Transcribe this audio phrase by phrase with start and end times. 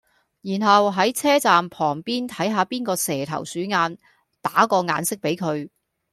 [0.41, 3.99] 然後係車站旁邊睇下邊個蛇頭鼠眼，
[4.41, 5.69] 打個眼色比佢